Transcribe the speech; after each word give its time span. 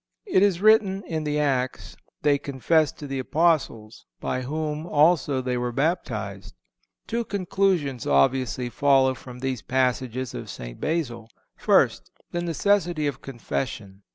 It 0.25 0.41
is 0.41 0.61
written 0.63 1.03
in 1.03 1.25
the 1.25 1.39
Acts, 1.39 1.95
they 2.23 2.39
confessed 2.39 2.97
to 2.97 3.05
the 3.05 3.19
Apostles, 3.19 4.07
by 4.19 4.41
whom 4.41 4.87
also 4.87 5.43
they 5.43 5.57
were 5.57 5.71
baptized."(446) 5.71 6.53
Two 7.05 7.23
conclusions 7.23 8.07
obviously 8.07 8.67
follow 8.67 9.13
from 9.13 9.37
these 9.37 9.61
passages 9.61 10.33
of 10.33 10.49
St. 10.49 10.79
Basil: 10.81 11.29
First, 11.55 12.09
the 12.31 12.41
necessity 12.41 13.05
of 13.05 13.21
confession. 13.21 14.01